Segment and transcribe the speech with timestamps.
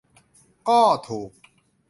[0.69, 1.31] ก็ถูก